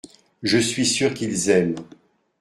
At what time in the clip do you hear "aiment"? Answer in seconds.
1.51-1.75